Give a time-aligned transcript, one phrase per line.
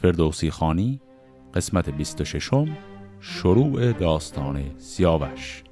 [0.00, 1.00] فردوسی خانی
[1.54, 2.50] قسمت 26
[3.20, 5.62] شروع داستان سیاوش.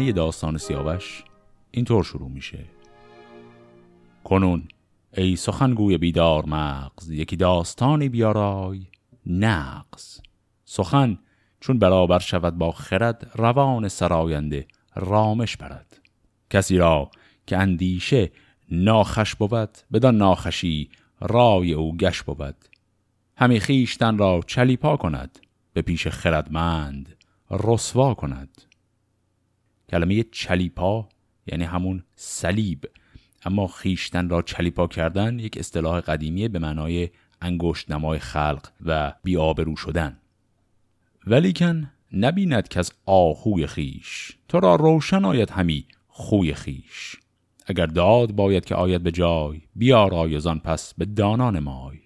[0.00, 1.24] مقدمه داستان سیاوش
[1.70, 2.64] اینطور شروع میشه.
[4.24, 4.68] کنون
[5.16, 8.86] ای سخنگوی بیدار مغز یکی داستانی بیارای
[9.26, 10.20] نقص
[10.64, 11.18] سخن
[11.60, 16.00] چون برابر شود با خرد روان سراینده رامش برد.
[16.50, 17.10] کسی را
[17.46, 18.30] که اندیشه
[18.70, 20.90] ناخش بود بدان ناخشی
[21.20, 22.56] رای او گش بود.
[23.36, 25.38] همی خیشتن را چلیپا کند
[25.72, 27.16] به پیش خردمند
[27.50, 28.69] رسوا کند.
[29.90, 31.08] کلمه چلیپا
[31.46, 32.90] یعنی همون صلیب.
[33.44, 37.08] اما خیشتن را چلیپا کردن یک اصطلاح قدیمیه به معنای
[37.42, 40.16] انگشت نمای خلق و بیابرو شدن.
[41.26, 47.16] ولیکن نبیند که از آهوی خیش تو را روشن آید همی خوی خیش.
[47.66, 51.98] اگر داد باید که آید به جای بیار آیزان پس به دانان مای.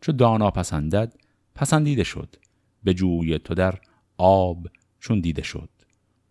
[0.00, 1.14] چو دانا پسندد
[1.54, 2.36] پسندیده شد.
[2.84, 3.78] به جوی تو در
[4.18, 4.66] آب
[5.00, 5.68] چون دیده شد.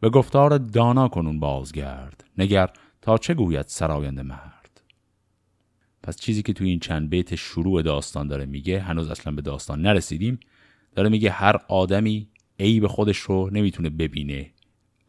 [0.02, 2.23] به گفتار دانا کنون بازگرد.
[2.38, 2.69] نگر
[3.02, 4.81] تا چه گوید سراینده مرد؟
[6.03, 9.81] پس چیزی که توی این چند بیت شروع داستان داره میگه هنوز اصلا به داستان
[9.81, 10.39] نرسیدیم
[10.95, 12.27] داره میگه هر آدمی
[12.59, 14.52] عیب خودش رو نمی‌تونه ببینه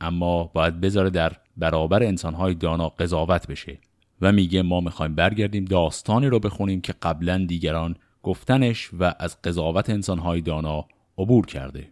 [0.01, 3.79] اما باید بذاره در برابر انسانهای دانا قضاوت بشه
[4.21, 9.91] و میگه ما می‌خوایم برگردیم داستانی رو بخونیم که قبلا دیگران گفتنش و از قضاوت
[9.91, 10.87] انسانهای دانا
[11.19, 11.89] عبور کرده.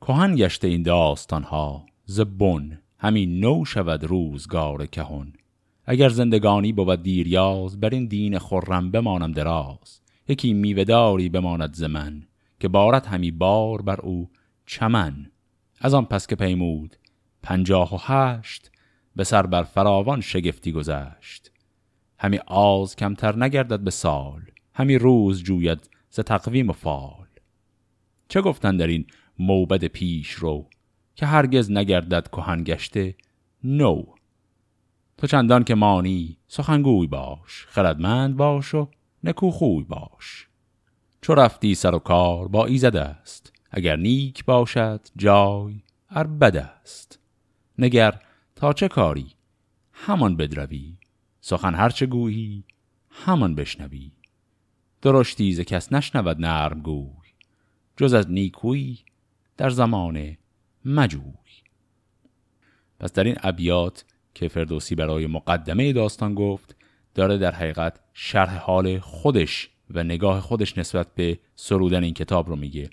[0.00, 1.87] کهن گشته این داستانها.
[2.10, 5.32] زبون همین نو شود روزگار کهون
[5.84, 10.00] اگر زندگانی بود دیریاز بر این دین خرم بمانم دراز.
[10.28, 12.26] یکی میوهداری بماند زمن
[12.60, 14.30] که بارت همی بار بر او
[14.66, 15.30] چمن.
[15.80, 16.96] از آن پس که پیمود
[17.42, 18.70] پنجاه و هشت
[19.16, 21.52] به سر بر فراوان شگفتی گذشت.
[22.18, 24.42] همی آز کمتر نگردد به سال
[24.74, 27.26] همی روز جوید ز تقویم و فال.
[28.28, 29.06] چه گفتن در این
[29.38, 30.66] موبد پیش رو؟
[31.18, 33.14] که هرگز نگردد کهن گشته
[33.64, 34.02] نو.
[35.16, 38.88] تو چندان که مانی سخنگوی باش خردمند باش و
[39.24, 40.48] نکوخوی باش.
[41.20, 47.18] چو رفتی سر و کار با ایزد است اگر نیک باشد جای ار بد است.
[47.78, 48.18] نگر
[48.56, 49.26] تا چه کاری؟
[49.92, 50.96] همان بدروی.
[51.40, 52.64] سخن هرچه گویی
[53.10, 54.12] همان بشنوی.
[55.02, 57.28] درشتی ز کس نشنود نرم گوی
[57.96, 58.98] جز از نیکویی
[59.56, 60.36] در زمان
[60.88, 61.22] مجوی
[63.00, 64.04] پس در این ابیات
[64.34, 66.76] که فردوسی برای مقدمه داستان گفت
[67.14, 72.56] داره در حقیقت شرح حال خودش و نگاه خودش نسبت به سرودن این کتاب رو
[72.56, 72.90] میگه.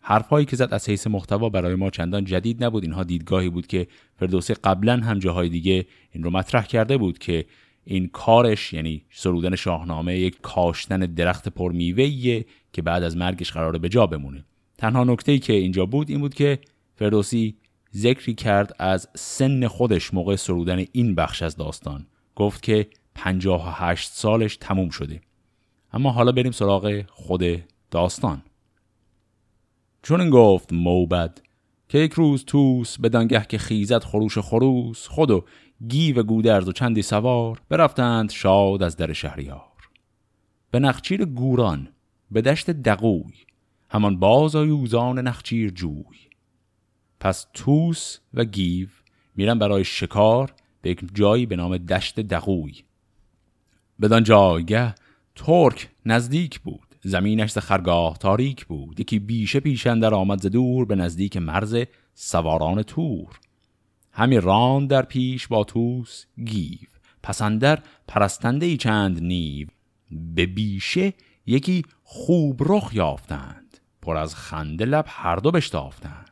[0.00, 2.82] حرفهایی که زد از حیث محتوا برای ما چندان جدید نبود.
[2.82, 3.86] اینها دیدگاهی بود که
[4.16, 7.44] فردوسی قبلا هم جاهای دیگه این رو مطرح کرده بود که
[7.84, 13.88] این کارش یعنی سرودن شاهنامه یک کاشتن درخت پرمیوهیه که بعد از مرگش قراره به
[13.88, 14.44] جا بمونه.
[14.78, 16.58] تنها نکته که اینجا بود این بود که
[17.02, 17.56] فردوسی
[17.96, 22.06] ذکری کرد از سن خودش موقع سرودن این بخش از داستان.
[22.36, 25.20] گفت که 58 سالش تموم شده.
[25.92, 28.42] اما حالا بریم سراغ خود داستان.
[30.02, 31.40] چون گفت موبد
[31.88, 35.44] که یک روز توس بدانگه که خیزت خروش خروس خود و
[36.16, 39.72] و گودرز و چندی سوار برفتند شاد از در شهریار.
[40.70, 41.88] به نخچیر گوران
[42.30, 43.34] به دشت دقوی
[43.88, 46.31] همان باز آیوزان نخچیر جوی.
[47.22, 48.88] پس توس و گیو
[49.36, 50.52] میرن برای شکار
[50.82, 52.74] به یک جایی به نام دشت دقوی.
[54.00, 54.94] بدان جایگه
[55.34, 60.94] ترک نزدیک بود زمینش ز خرگاه تاریک بود یکی بیشه پیشندر آمد ز دور به
[60.94, 61.76] نزدیک مرز
[62.14, 63.38] سواران تور.
[64.12, 66.88] همی ران در پیش با توس گیو
[67.22, 69.66] پسندر پرستنده ای چند نیو.
[70.10, 71.12] به بیشه
[71.46, 76.31] یکی خوب رخ یافتند پر از خنده لب هر دو بشتافتند.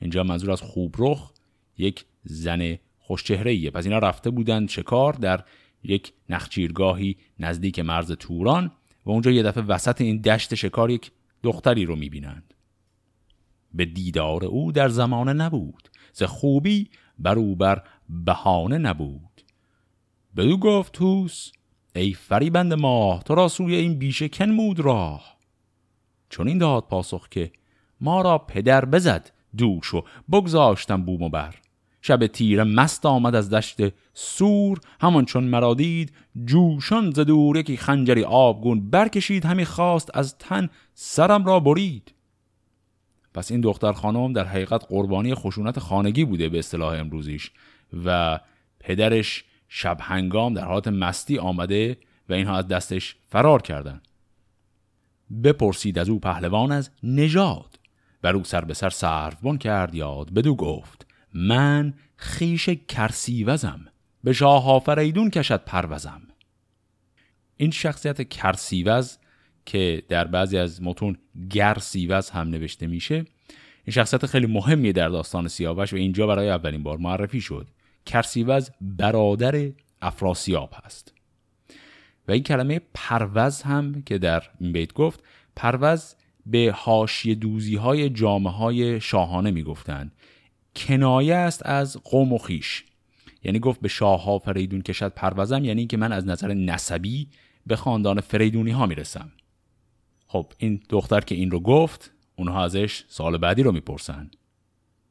[0.00, 1.32] اینجا منظور از خوب رخ
[1.78, 5.44] یک زن خوشچهره ایه پس اینا رفته بودند شکار در
[5.82, 8.72] یک نخچیرگاهی نزدیک مرز توران
[9.06, 11.10] و اونجا یه دفعه وسط این دشت شکار یک
[11.42, 12.54] دختری رو می‌بینند.
[13.74, 15.88] به دیدار او در زمانه نبود.
[16.12, 19.42] ز خوبی بر او بر بهانه نبود.
[20.36, 21.52] بدو گفت توس
[21.96, 25.38] ای فریبند ماه تو را سوی این بیشه کن مود راه.
[26.28, 27.52] چون این داد پاسخ که
[28.00, 31.54] ما را پدر بزد دوش و بگذاشتم بوم و بر.
[32.02, 33.80] شب تیره مست آمد از دشت
[34.14, 34.80] سور.
[35.00, 36.12] همان چون مرادید
[36.44, 37.56] جوشان ز دور.
[37.56, 39.46] یکی خنجری آبگون برکشید.
[39.46, 42.14] همی خواست از تن سرم را برید.
[43.34, 47.50] پس این دختر خانم در حقیقت قربانی خشونت خانگی بوده به اصطلاح امروزیش
[48.04, 48.40] و
[48.80, 51.98] پدرش شب هنگام در حالت مستی آمده
[52.28, 54.00] و اینها از دستش فرار کردن
[55.44, 57.77] بپرسید از او پهلوان از نژاد.
[58.22, 63.86] بر او سر به سر سرفبان کرد یاد بدو گفت من خیش کرسیوزم
[64.24, 66.22] به شاه آفریدون کشد پروزم.
[67.56, 69.18] این شخصیت کرسیوز
[69.66, 71.18] که در بعضی از متون
[71.50, 73.24] گرسیوز هم نوشته میشه
[73.84, 77.66] این شخصیت خیلی مهمیه در داستان سیاوش و اینجا برای اولین بار معرفی شد.
[78.06, 79.70] کرسیوز برادر
[80.02, 81.14] افراسیاب هست.
[82.28, 85.24] و این کلمه پروز هم که در این بیت گفت
[85.56, 86.14] پروز
[86.50, 90.12] به هاشی دوزی های جامعه های شاهانه می‌گفتند.
[90.76, 92.84] کنایه است از قوم و خیش
[93.44, 97.28] یعنی گفت به شاه ها فریدون کشد پروزم یعنی که من از نظر نسبی
[97.66, 99.32] به خاندان فریدونی ها می‌رسم.
[100.26, 104.30] خب این دختر که این رو گفت اونها ازش سال بعدی رو می‌پرسن.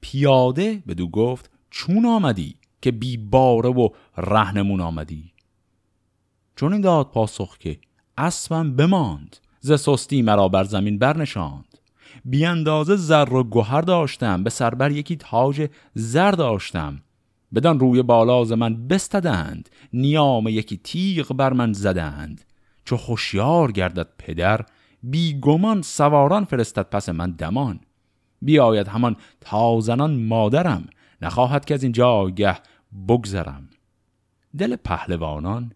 [0.02, 5.34] پیاده به دو گفت چون آمدی که بی باره و رهنمون آمدی؟
[6.56, 7.80] چون این داد پاسخ که
[8.18, 9.38] اسبم بماند.
[9.60, 11.78] ز سستی مرا بر زمین برنشاند.
[12.26, 17.02] بی اندازه زر و گوهر داشتم به سربر یکی تاج زر داشتم.
[17.56, 22.44] بدان روی بالاز من بستدند نیام یکی تیغ بر من زدند.
[22.86, 24.66] چو هوشیار گردد پدر
[25.04, 27.80] بی گمان سواران فرستد پس من دمان.
[28.42, 30.88] بیاید همان تازنان مادرم
[31.22, 32.58] نخواهد که از این جاگه
[33.08, 33.70] بگذرم.
[34.58, 35.72] دل پهلوانان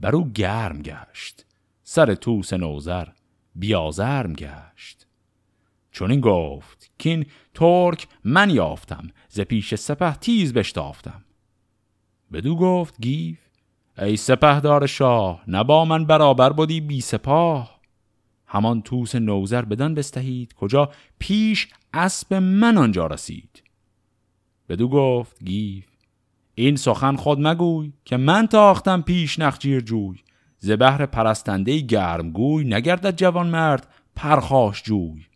[0.00, 1.46] بر او گرم گشت.
[1.84, 3.08] سر توس نوزر
[3.56, 5.06] بیازرم گشت.
[5.90, 11.24] چون این گفت که این ترک من یافتم ز پیش سپه تیز بشتافتم.
[12.32, 13.38] بدو گفت گیف
[13.98, 17.80] ای سپهدار شاه نبا من برابر بودی بی سپاه.
[18.46, 23.62] همان توس نوزر بدان بستهید کجا پیش اسب من آنجا رسید.
[24.68, 25.86] بدو گفت گیف
[26.54, 30.16] این سخن خود مگوی که من تاختم پیش نخجیر جوی.
[30.66, 35.26] ز بهر پرستنده گرمگوی نگردد جوان مرد پرخاش جوی.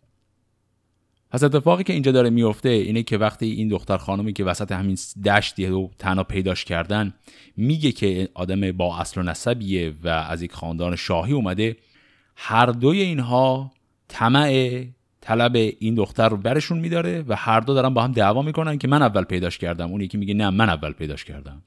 [1.29, 4.97] پس اتفاقی که اینجا داره میفته اینه که وقتی این دختر خانمی که وسط همین
[5.25, 7.13] دشتی و تنها پیداش کردن
[7.57, 11.77] میگه که آدم با اصل و نسبیه و از یک خاندان شاهی اومده
[12.35, 13.71] هر دوی اینها
[14.07, 14.83] طمع
[15.21, 18.87] طلب این دختر رو برشون میداره و هر دو دارن با هم دعوا می‌کنن که
[18.87, 19.91] من اول پیداش کردم.
[19.91, 21.61] اون یکی میگه نه من اول پیداش کردم.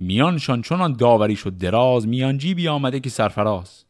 [0.00, 3.84] میانشان چنان داوری شد دراز میانجی بی آمده که سرفراز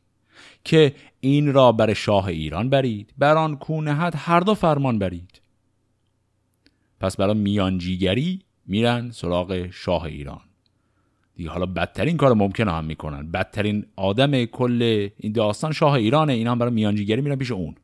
[0.65, 5.41] که این را بر شاه ایران برید بر آن کونهت هر دو فرمان برید.
[7.01, 10.41] پس برای میانجیگری میرن سراغ شاه ایران.
[11.35, 13.31] دیگه حالا بدترین کار ممکنه هم می‌کنن.
[13.31, 16.33] بدترین آدم کل این داستان شاه ایرانه.
[16.33, 17.75] اینا هم برای میانجیگری میرن پیش اون.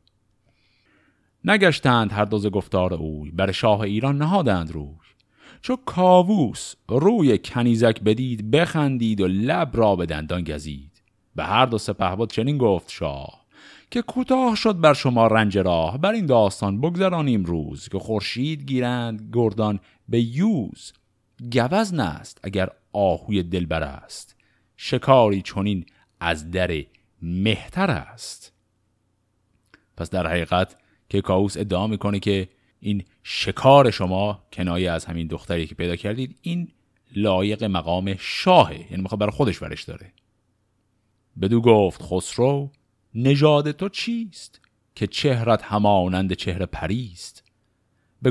[1.45, 4.87] نگشتند هر دوز گفتار اوی بر شاه ایران نهادند روی.
[5.63, 11.01] چو کاووس روی کنیزک بدید بخندید و لب را به دندان گزید.
[11.35, 13.45] به هر دو سپهبد چنین گفت شاه
[13.91, 19.29] که کوتاه شد بر شما رنج راه بر این داستان بگذرانیم روز که خورشید گیرند
[19.33, 20.93] گردان به یوز.
[21.51, 24.35] گوز نست اگر آهوی دلبر است.
[24.77, 25.85] شکاری چنین
[26.19, 26.85] از در
[27.21, 28.53] مهتر است.
[29.97, 30.75] پس در حقیقت
[31.09, 32.49] که کاوس ادعا می‌کنه که
[32.85, 36.67] این شکار شما کنایه از همین دختری که پیدا کردید این
[37.15, 40.11] لایق مقام شاهه یعنی می‌خواد برای خودش ورش داره.
[41.41, 42.71] بدو گفت خسرو
[43.15, 44.61] نژاد تو چیست
[44.95, 47.43] که چهرت همانند چهره پریست؟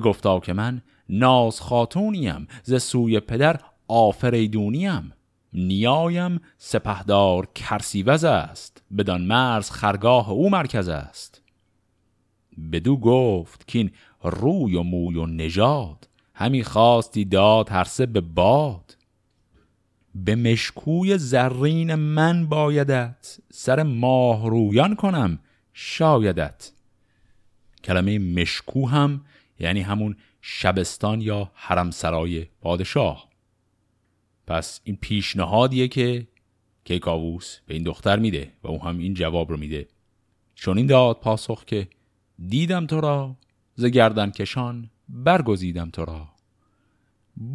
[0.04, 5.12] گفتا که من ناز خاتونیم ز سوی پدر آفریدونیم.
[5.52, 11.42] نیایم سپهدار کرسیوز است بدان مرز خرگاه او مرکز است.
[12.73, 13.90] بدو گفت که این
[14.23, 16.09] روی و موی و نژاد.
[16.35, 18.97] همی خواستی داد هر سه به باد.
[20.14, 25.38] به مشکوی زرین من بایدت سر ماه رویان کنم
[25.73, 26.73] شایدت.
[27.85, 29.25] کلمه مشکو هم
[29.59, 33.29] یعنی همون شبستان یا حرمسرای پادشاه.
[34.47, 36.26] پس این پیشنهادیه که
[36.85, 39.88] کیکاووس به این دختر میده و او هم این جواب رو میده.
[40.55, 41.88] چون این داد پاسخ که
[42.49, 43.37] دیدم تو را
[43.75, 46.29] ز گردنکشان برگزیدم تو را.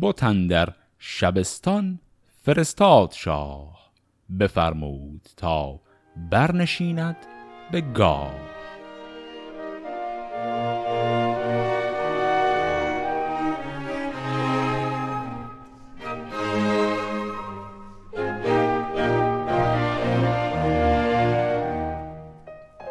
[0.01, 1.99] بتن در شبستان
[2.41, 3.91] فرستاد شاه
[4.39, 5.79] بفرمود تا
[6.31, 7.17] برنشیند
[7.71, 8.33] به گاه.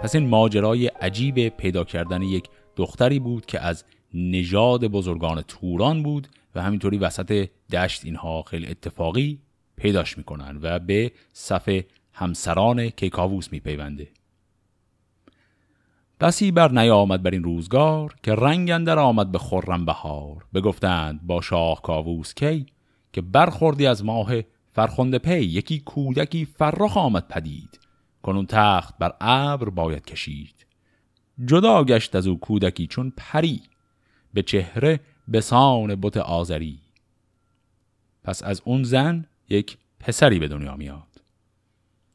[0.02, 6.28] پس این ماجرای عجیب پیدا کردن یک دختری بود که از نژاد بزرگان توران بود
[6.54, 9.38] و همینطوری وسط دشت اینها خیلی اتفاقی
[9.76, 11.80] پیداش می‌کنن و به صف
[12.12, 14.08] همسران کیکاووس میپیونده.
[16.20, 20.46] بسی بر نیامد بر این روزگار که رنگ اندر آمد به خرم بهار.
[20.54, 22.66] بگفتند با شاه کاووس کی
[23.12, 24.32] که برخوردی از ماه
[24.72, 25.44] فرخنده پی.
[25.44, 27.80] یکی کودکی فرخ آمد پدید.
[28.22, 30.65] کنون تخت بر ابر باید کشید.
[31.44, 33.62] جدا گشت از او کودکی چون پری
[34.34, 36.78] به چهره به سان بت آذری.
[38.24, 41.22] پس از اون زن یک پسری به دنیا میاد.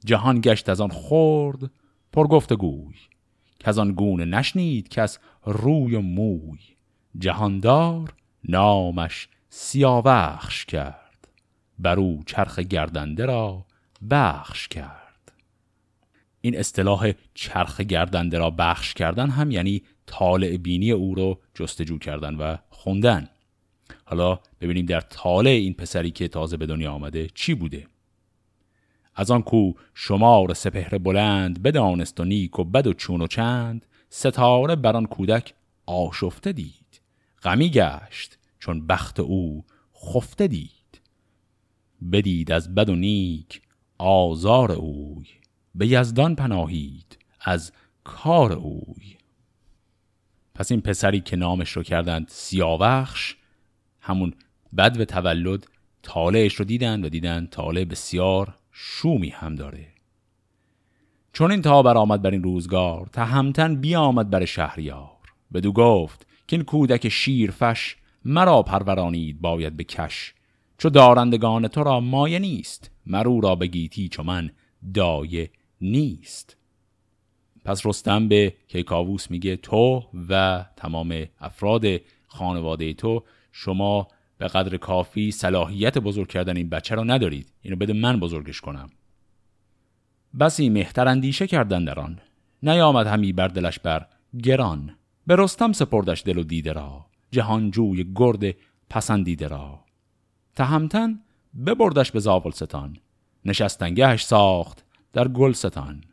[0.06, 1.72] جهان گشت از آن خورد
[2.14, 2.96] پر گفت گوی
[3.60, 6.60] که از آن گونه نشنید کس روی و موی.
[7.18, 8.14] جهاندار
[8.44, 11.28] نامش سیاوخش کرد
[11.80, 13.66] بر او چرخ گردنده را
[14.10, 15.01] بخش کرد.
[16.42, 22.36] این اصطلاح چرخ گردنده را بخش کردن هم یعنی طالع بینی او رو جستجو کردن
[22.36, 23.30] و خوندن.
[24.06, 27.88] حالا ببینیم در طالع این پسری که تازه به دنیا آمده چی بوده.
[29.16, 33.86] از آن کو شمار سپهر بلند بدانست و نیک و بد و چون و چند
[34.10, 35.54] ستاره بر آن کودک
[35.86, 37.02] آشفته دید.
[37.44, 39.66] غمی گشت چون بخت او
[40.06, 40.72] خفته دید.
[42.12, 43.62] بدید از بد و نیک
[43.98, 45.26] آزار اوی.
[45.76, 47.72] به یزدان پناهید از
[48.04, 49.18] کار اوی.
[50.56, 53.36] پس این پسری که نامش رو کردند سیاوخش
[54.02, 54.34] همون
[54.78, 55.68] بد و تولد
[56.02, 59.88] طالعش رو دیدن و دیدن طالع بسیار شومی هم داره.
[61.34, 65.12] چون این تا آمد بر این روزگار تهمتن بیامد بر شهریار.
[65.54, 70.34] بدو گفت که این کودک شیرفش مرا پرورانید باید به کش
[70.78, 74.52] چو دارندگان تو را مایه نیست مرو را بگیتی چو من
[74.94, 75.50] دایه
[75.82, 76.58] نیست.
[77.66, 81.86] پس رستم به کیکاووس میگه تو و تمام افراد
[82.28, 84.08] خانواده تو شما
[84.38, 87.52] به قدر کافی صلاحیت بزرگ کردن این بچه را ندارید.
[87.62, 88.90] اینو بده من بزرگش کنم.
[90.40, 92.20] بسی مهتر اندیشه کردن در آن.
[92.64, 94.08] نیامد همی بر دلش بر
[94.44, 94.96] گران.
[95.28, 97.06] به رستم سپردش دل و دیده را.
[97.32, 98.56] جهانجوی گرد
[98.90, 99.80] پسندیده را.
[100.56, 101.20] تهمتن
[101.66, 102.98] ببردش به زاولستان.
[103.46, 104.86] نشستنگهش ساخت.
[105.14, 106.04] در گلستان.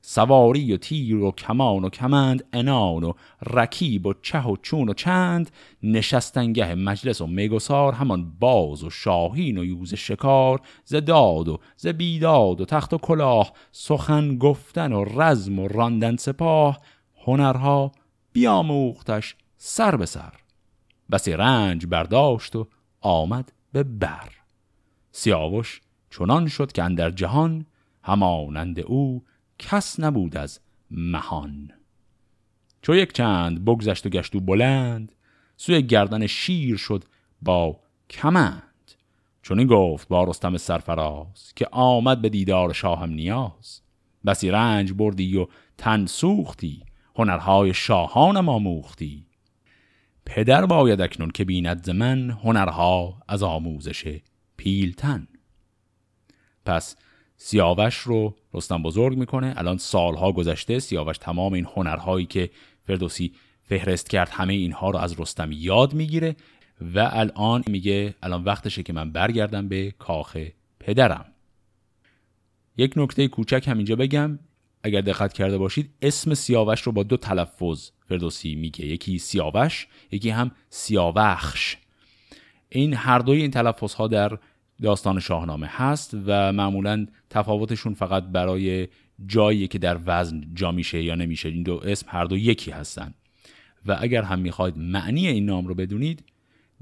[0.00, 3.12] سواری و تیر و کمان و کمند انان و
[3.46, 5.50] رکیب و چه و چون و چند.
[5.82, 10.60] نشستنگه مجلس و میگسار همان باز و شاهین و یوز شکار.
[10.84, 16.16] ز داد و ز بیداد و تخت و کلاه سخن گفتن و رزم و راندن
[16.16, 16.78] سپاه.
[17.24, 17.92] هنرها
[18.32, 20.32] بیاموختش سر به سر.
[21.10, 22.66] بسی رنج برداشت و
[23.00, 24.28] آمد به بر.
[25.12, 27.66] سیاوش چنان شد که اندر جهان
[28.08, 29.24] همانند او
[29.58, 30.60] کس نبود از
[30.90, 31.70] مهان.
[32.82, 35.12] چو یک چند بگذشت و گشت و بلند
[35.56, 37.04] سوی گردن شیر شد
[37.42, 38.62] با کمند.
[39.42, 43.80] چون گفت با رستم سرفراز که آمد به دیدار شاهم نیاز.
[44.26, 45.46] بسی رنج بردی و
[45.78, 46.82] تن سوختی
[47.16, 49.26] هنرهای شاهانم آموختی.
[50.26, 54.20] پدر باید اکنون که بیند ز من هنرها از آموزش
[54.56, 55.28] پیلتن.
[56.66, 56.96] پس
[57.40, 59.54] سیاوش رو رستم بزرگ می‌کنه.
[59.56, 62.50] الان سالها گذشته سیاوش تمام این هنرهایی که
[62.86, 66.36] فردوسی فهرست کرد همه اینها رو از رستم یاد می‌گیره
[66.94, 70.36] و الان میگه الان وقتشه که من برگردم به کاخ
[70.80, 71.24] پدرم.
[72.76, 74.38] یک نکته کوچک هم اینجا بگم.
[74.82, 78.86] اگر دقت کرده باشید اسم سیاوش رو با دو تلفظ فردوسی میگه.
[78.86, 81.76] یکی سیاوش یکی هم سیاوخش.
[82.68, 84.38] این هر دوی این تلفظ ها در
[84.82, 88.88] داستان شاهنامه هست و معمولا تفاوتشون فقط برای
[89.26, 91.48] جایی که در وزن جا میشه یا نمیشه.
[91.48, 93.14] این دو اسم هر دو یکی هستن.
[93.86, 96.24] و اگر هم می‌خواید معنی این نام رو بدونید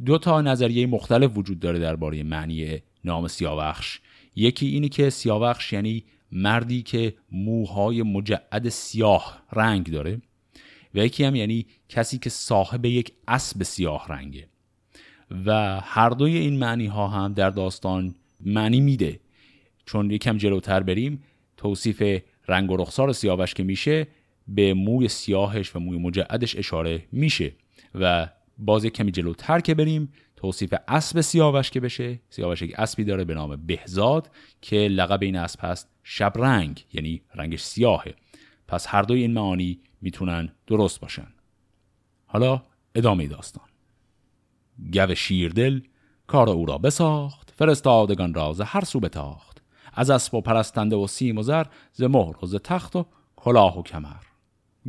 [0.04, 4.00] دو تا نظریه مختلف وجود داره درباره معنی نام سیاوخش.
[4.36, 10.20] یکی اینی که سیاوخش یعنی مردی که موهای مجعد سیاه رنگ داره
[10.94, 14.48] و یکی هم یعنی کسی که صاحب یک اسب سیاه رنگه.
[15.46, 19.20] و هر دوی این معنی ها هم در داستان معنی میده.
[19.86, 21.22] چون یکم جلوتر بریم
[21.56, 24.06] توصیف رنگ و رخسار سیاوش که میشه
[24.48, 27.52] به موی سیاهش و موی مجعدش اشاره میشه.
[27.94, 28.28] و
[28.58, 32.20] باز یک کمی جلوتر که بریم توصیف اسب سیاوش که بشه.
[32.30, 34.30] سیاوش یک اسبی داره به نام بهزاد
[34.60, 38.14] که لقب این اسب هست شب رنگ یعنی رنگش سیاهه.
[38.68, 41.28] پس هر دوی این معانی می‌تونن درست باشن.
[42.26, 42.62] حالا
[42.94, 43.65] ادامه داستان.
[44.92, 45.80] گو شیردل
[46.26, 51.06] کار او را بساخت فرستادگان را ز هر سو بتاخت از اسب و پرستنده و
[51.06, 53.06] سیم و زر ز مهر و ز تخت و
[53.36, 54.22] کلاه و کمر.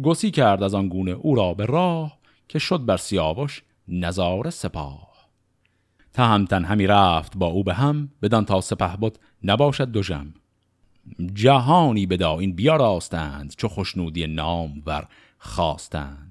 [0.03, 2.17] گسی کرد از آن گونه او را به راه
[2.47, 5.07] که شد بر سیاوش نظاره سپاه.
[6.13, 10.33] تهمتن همی رفت با او به هم بدان تا سپه بود نباشد دو جم
[11.33, 16.26] جهانی بدا این بیاراستند چو خوشنودی نام ور خواستند.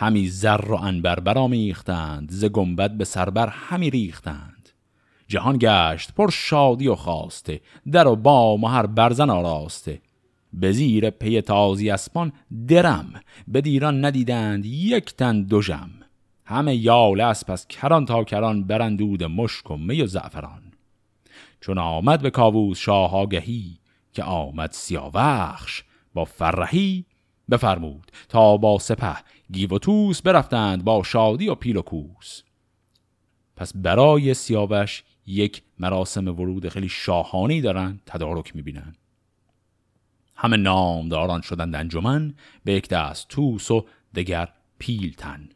[0.00, 4.68] همی زر و انبر برامیختند ز گنبد به سربر همی ریختند.
[5.28, 7.60] جهان گشت پر شادی و خواسته
[7.92, 10.00] در و بام و هر برزن آراسته.
[10.52, 12.32] به زیر پی تازی اسپان
[12.68, 13.12] درم
[13.48, 15.90] به دیران ندیدند یک تن دو جم
[16.44, 20.62] همه یال اسب از کران تا کران برندود مشک و می و زعفران.
[21.60, 23.78] چون آمد به کاووس شاه آگهی
[24.12, 25.82] که آمد سیاوخش
[26.14, 27.04] با فرهی
[27.50, 29.16] بفرمود تا با سپه
[29.52, 32.42] گیو و توس برفتند با شادی و پیل و کوس.
[33.56, 38.94] پس برای سیاوش یک مراسم ورود خیلی شاهانی دارن تدارک می‌بینن.
[40.36, 45.48] همه نامداران شدند انجمن به یک دست توس و دگر پیلتن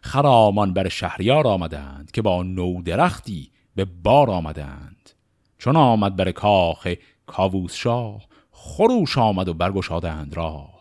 [0.00, 5.10] خرامان بر شهریار آمدند که با نو درختی به بار آمدند.
[5.58, 6.94] چون آمد بر کاخ
[7.26, 10.73] کاووس شاه خروش آمد و برگشادند را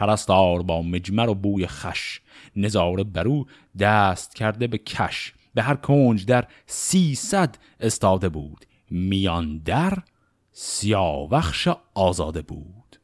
[0.00, 2.20] پرستار با مجمر و بوی خش.
[2.56, 3.46] نظاره برو
[3.78, 5.32] دست کرده به کش.
[5.54, 8.66] به هر کنج در سیصد استاده بود.
[8.90, 9.98] میان در
[10.52, 12.96] سیاوخش آزاده بود.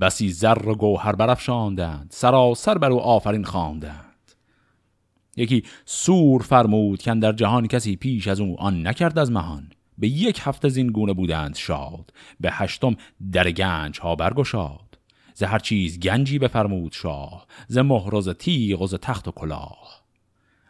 [0.00, 2.08] بسی زر و گوهر برافشاندند.
[2.10, 4.32] سراسر بر او آفرین خواندند.
[5.36, 9.70] یکی سور فرمود که در جهان کسی پیش از او آن نکرد از مهان.
[9.98, 12.12] به یک هفته زین گونه بودند شاد.
[12.40, 12.96] به هشتم
[13.32, 14.91] در گنج ها برگشاد.
[15.42, 19.30] ز هر چیز گنجی بفرمود شاه ز مهر و ز تیغ و ز تخت و
[19.30, 20.02] کلاه.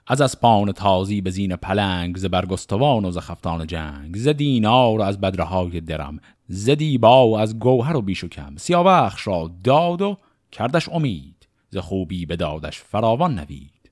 [0.07, 5.03] از اسپان تازی به زین پلنگ ز برگستوان و ز خفتان جنگ ز دینار و
[5.03, 6.19] از بدرهای درم
[6.49, 8.57] ز دیبا و از گوهر و بیش و کم.
[8.57, 10.17] سیاوخش را داد و
[10.53, 13.91] کردش امید ز خوبی به دادش فراوان نوید.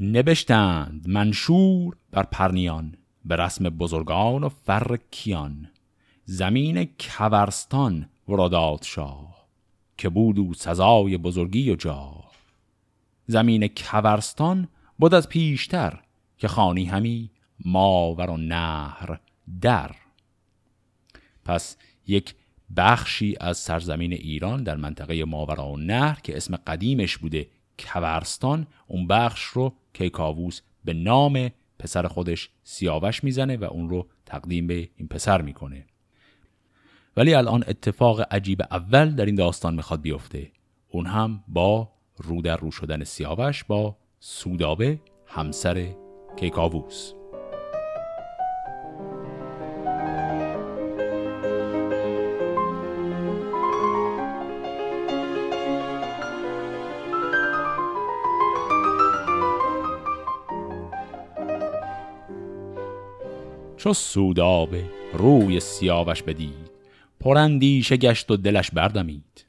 [0.00, 5.68] نبشتند منشور بر پرنیان به رسم بزرگان و فر کیان.
[6.24, 9.37] زمین کورستان ورادات شاه.
[9.98, 12.24] که بود سزای بزرگی و جا.
[13.26, 16.02] زمین کورستان بود از پیشتر
[16.36, 17.30] که خانی همی
[17.64, 19.20] ماور و نهر
[19.60, 19.90] در.
[21.44, 22.34] پس یک
[22.76, 27.46] بخشی از سرزمین ایران در منطقه ماورا و نهر که اسم قدیمش بوده
[27.78, 34.66] کورستان اون بخش رو کیکاووس به نام پسر خودش سیاوش می‌زنه و اون رو تقدیم
[34.66, 35.86] به این پسر می‌کنه.
[37.18, 40.52] ولی الان اتفاق عجیب اول در این داستان می‌خواد بیفته.
[40.88, 45.86] اون هم با رو در رو شدن سیاوش با سودابه همسر
[46.36, 47.12] کیکاووس.
[63.76, 66.67] چو سودابه روی سیاوش بدید
[67.20, 69.44] پرندیشه گشت و دلش بردمید.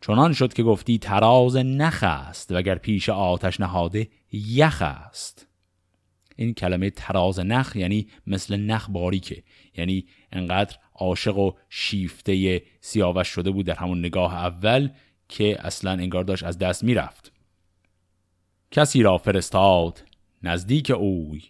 [0.00, 5.46] چنان شد که گفتی تراز نخ است وگر پیش آتش نهاده یخ است
[6.36, 9.42] این کلمه تراز نخ یعنی مثل نخ باریکه
[9.76, 14.88] یعنی انقدر عاشق و شیفته سیاوش شده بود در همون نگاه اول
[15.28, 17.32] که اصلا انگار داشت از دست می‌رفت.
[18.70, 20.02] کسی را فرستاد
[20.42, 21.42] نزدیک اوی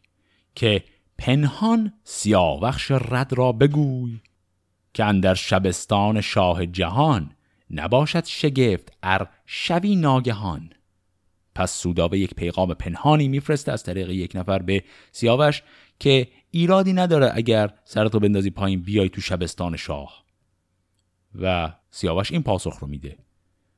[0.55, 0.85] که
[1.19, 4.19] پنهان سیاوخش رد را بگوی.
[4.95, 7.31] که اندر شبستان شاه جهان
[7.71, 10.71] نباشد شگفت ار شوی ناگهان.
[11.55, 15.63] پس سودابه یک پیغام پنهانی میفرسته از طریق یک نفر به سیاوش
[15.99, 20.25] که ایرادی نداره اگر سرتو بندازی پایین بیای تو شبستان شاه.
[21.41, 23.19] و سیاوش این پاسخ رو میده.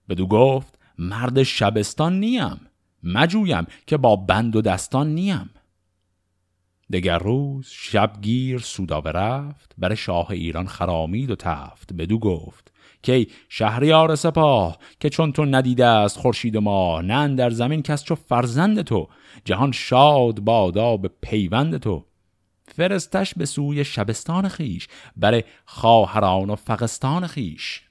[0.09, 2.61] بدو گفت مرد شبستان نیم
[3.03, 5.51] مجویم که با بند و دستان نیم.
[6.93, 11.93] دگر روز شبگیر سودابه رفت بر شاه ایران خرامید و تفت.
[11.93, 17.83] بدو گفت که شهریار سپاه که چون تو ندیده است خورشید ما نه در زمین
[17.83, 19.09] کس چو فرزند تو
[19.45, 22.05] جهان شاد بادا به پیوند تو.
[22.75, 27.83] فرستش به سوی شبستان خیش بر خواهران و فقستان خیش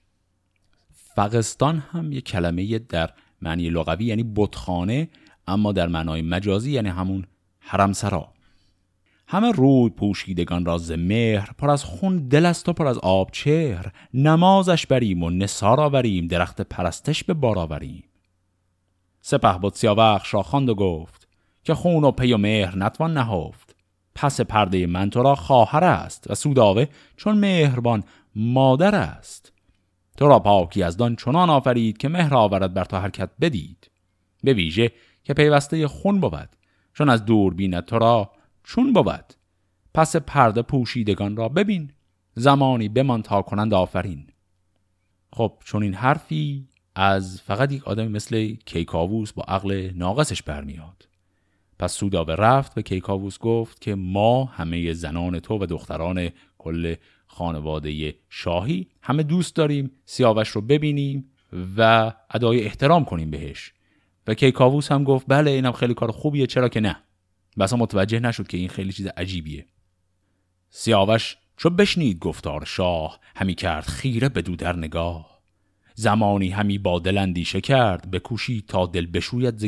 [1.16, 3.10] فقستان هم یک کلمه در
[3.42, 5.10] معنی لغوی یعنی بتخانه
[5.48, 7.26] اما در معنای مجازی یعنی همون
[7.60, 8.31] حرمسرا.
[9.32, 13.32] همه روی پوشیدگان را ز مهر پر از خون دل است و پر از آب
[13.32, 13.92] چهر.
[14.14, 18.04] نمازش بریم و نسار آوریم درخت پرستش به بار آوریم.
[19.22, 21.28] سپه بود سیاوخش را خواند و گفت
[21.64, 23.76] که خون و پی و مهر نتوان نهفت.
[24.16, 26.86] پس پرده من تو را خواهر است و سوداوه
[27.18, 28.04] چون مهربان
[28.36, 29.54] مادر است.
[30.18, 33.92] تو را پاکی از دان چنان آفرید که مهر آورد بر تو حرکت بدید.
[34.44, 34.92] به ویژه
[35.24, 36.50] که پیوسته خون بود
[36.94, 38.32] چون از دور بیند تو را
[38.64, 39.34] چون بود.
[39.94, 41.92] پس پرده پوشیدگان را ببین
[42.36, 44.28] زمانی بمان تا کنند آفرین.
[45.34, 51.08] خب چون این حرفی از فقط یک آدمی مثل کیکاووس با عقل ناقصش برمیاد.
[51.80, 56.96] پس سوداوه رفت به کیکاووس گفت که ما همه زنان تو و دختران کل
[57.28, 61.32] خانواده شاهی همه دوست داریم سیاوش رو ببینیم
[61.78, 63.74] و ادای احترام کنیم بهش.
[64.28, 67.04] و کیکاووس هم گفت بله اینم خیلی کار خوبیه چرا که نه.
[67.60, 69.66] بسا متوجه نشد که این خیلی چیز عجیبیه.
[70.70, 75.42] سیاوش چو بشنید گفتار شاه همی کرد خیره به در نگاه.
[75.96, 79.66] زمانی همی با دل اندیشه کرد بکوشی تا دل بشوید ز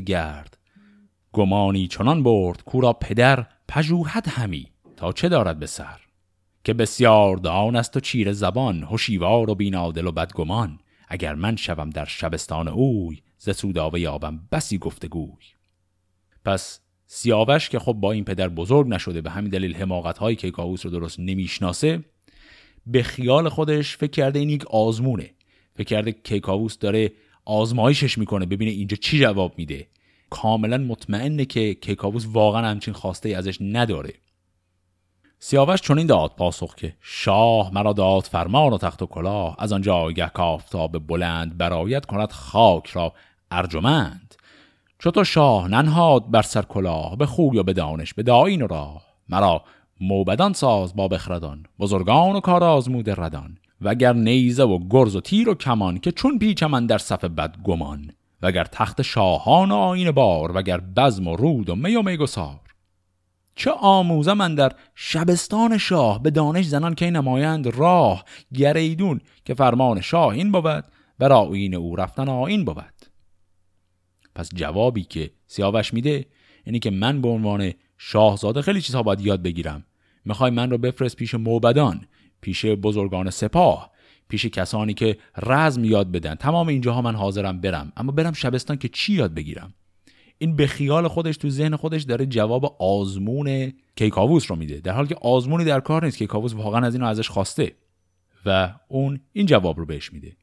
[1.33, 5.99] گمانی چنان برد کورا پدر پژوهد همی تا چه دارد به سر.
[6.63, 10.79] که بسیار دان است و چیر زبان هوشیوار و بینادل و بدگمان.
[11.07, 15.43] اگر من شوم در شبستان اوی ز سوداوه یابم بسی گفتگوی.
[16.45, 16.79] پس
[17.15, 20.85] سیاوش که خب با این پدر بزرگ نشده به همین دلیل حماقت هایی که کاووس
[20.85, 22.03] رو درست نمی‌شناسه
[22.87, 25.29] به خیال خودش فکر کرده این یک آزمونه.
[25.75, 27.11] فکر کرده کیکاووس داره
[27.45, 29.87] آزمایشش می‌کنه ببینه اینجا چی جواب میده.
[30.29, 34.13] کاملا مطمئنه که کیکاووس واقعا همچین خواسته ازش نداره.
[35.39, 39.95] سیاوش چنین داد پاسخ که شاه مرا داد فرمان و تخت و کلاه از آنجا
[39.95, 40.31] آگه
[40.91, 43.13] به بلند برایت کند خاک را
[43.51, 44.35] ارجمند.
[45.03, 48.67] چو تو شاه ننهاد بر سر کلاه به خوی و به دانش به داین و
[48.67, 49.03] راه.
[49.29, 49.63] مرا
[50.01, 53.57] موبدان ساز با بخردان بزرگان و کار آزمود ردان.
[53.81, 58.11] وگر نیزه و گرز و تیر و کمان که چون پیچم در صف بد گمان.
[58.41, 62.59] وگر تخت شاهان و آین بار وگر بزم و رود و می و میگسار
[63.55, 68.25] چه آموزه من در شبستان شاه به دانش زنان که نمایند راه.
[68.53, 70.83] گریدون که فرمان شاه این بود
[71.19, 72.92] بر آین او رفتن آین بود.
[74.35, 76.25] پس جوابی که سیاوش میده
[76.63, 79.85] اینی که من به عنوان شاهزاده خیلی چیزها باید یاد بگیرم.
[80.25, 82.05] می‌خوای من رو بفرست پیش موبدان
[82.41, 83.93] پیش بزرگان سپاه
[84.29, 86.35] پیش کسانی که رزم یاد بدن.
[86.35, 89.73] تمام اینجاها من حاضرم برم اما برم شبستان که چی یاد بگیرم؟
[90.37, 95.07] این به خیال خودش تو ذهن خودش داره جواب آزمون کیکاووس رو میده در حالی
[95.07, 96.17] که آزمونی در کار نیست.
[96.17, 97.75] کیکاووس واقعا از اینو ازش خواسته
[98.45, 100.37] و اون این جواب رو بهش میده.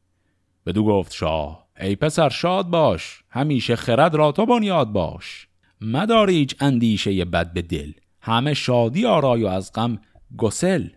[0.66, 3.22] بدو گفت شاه ای پسر شاد باش.
[3.30, 5.48] همیشه خرد را تو بنیاد باش.
[5.80, 7.92] مدار هیچ اندیشه بد به دل.
[8.20, 9.98] همه شادی آرای و از غم
[10.36, 10.88] گسل.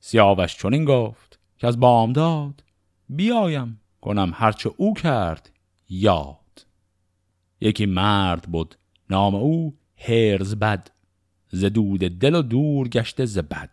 [0.00, 2.62] سیاوش چنین گفت که از بامداد
[3.08, 5.50] بیایم کنم هرچه او کرد
[5.88, 6.66] یاد.
[7.60, 8.74] یکی مرد بود
[9.10, 10.90] نام او هرز بد.
[11.48, 13.70] ز دود دل و دور گشته ز بد.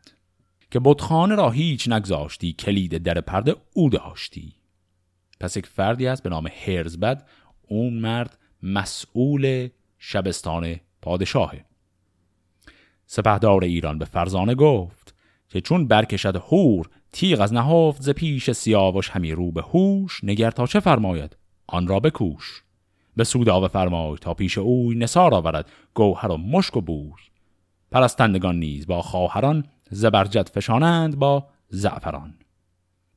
[0.71, 4.56] که بتخانه را هیچ نگذاشتی کلید در پرده او داشتی.
[5.39, 7.27] پس یک فردی هست به نام هرزبد
[7.67, 11.65] اون مرد مسئول شبستان پادشاهه.
[13.05, 15.15] سپهدار ایران به فرزانه گفت
[15.49, 20.51] که چون برکشد هور تیغ از نهفت ز پیش سیاوش همی رو به هوش نگر
[20.51, 22.63] تا چه فرماید؟ آن را بکوش.
[23.15, 27.11] به سودا فرمای تا پیش اوی نسار آورد گوهر و مشک و بوی.
[27.91, 32.33] پرستندگان نیز با خواهران زبرجد فشانند با زعفران.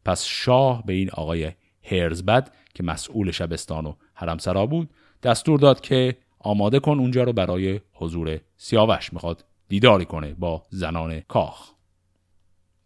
[0.05, 4.91] پس شاه به این آقای هرزبد که مسئول شبستان و حرمسرا بود
[5.23, 11.21] دستور داد که آماده کن اونجا رو برای حضور سیاوش می‌خواد دیداری کنه با زنان
[11.21, 11.71] کاخ.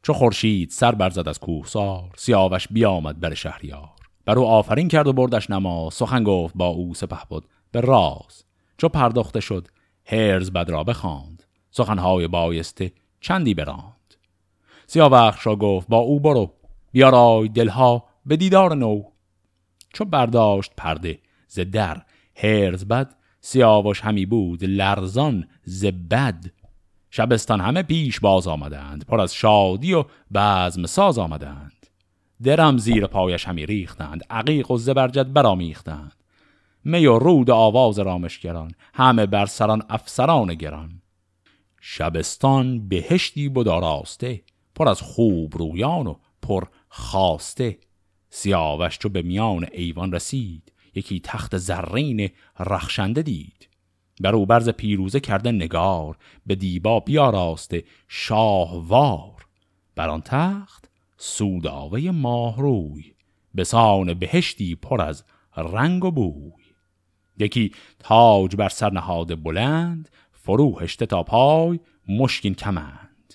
[0.02, 3.90] چو خورشید سر برزد از کوهسار سیاوش بیامد بر شهریار.
[4.24, 8.44] بر او آفرین کرد و بردش نما سخن گفت با او سپه بود به راز.
[8.78, 9.68] چو پرداخته شد
[10.07, 11.42] هرز بد را بخواند.
[11.70, 14.14] سخنهای بایسته چندی براند.
[14.87, 16.52] سیاوخش را گفت با او برو
[16.92, 19.02] بیارای دلها به دیدار نو.
[19.92, 22.02] چو برداشت پرده ز در
[22.37, 26.44] هرز بد سیاوش همی بود لرزان ز بد.
[27.10, 31.87] شبستان همه پیش باز آمدند پر از شادی و بزم ساز آمدند.
[32.42, 36.14] درم زیر پایش همی ریختند عقیق و زبرجد برامیختند.
[36.84, 41.02] می و رود آواز رامشگران همه بر سران افسران گران.
[41.80, 44.42] شبستان بهشتی بود آراسته
[44.74, 47.78] پر از خوب رویان و پر خواسته
[48.37, 53.68] سیاوش چو به میان ایوان رسید یکی تخت زرین رخشنده دید.
[54.20, 56.16] بر او برز پیروزه کرده نگار
[56.47, 59.47] به دیبا بیاراسته شاهوار.
[59.94, 63.14] بر آن تخت سوداوه ماهروی
[63.55, 65.25] به سان بهشتی پر از
[65.57, 66.64] رنگ و بوی.
[67.38, 73.35] یکی تاج بر سر نهاد بلند فرو هشته تا پای مشکین کمند.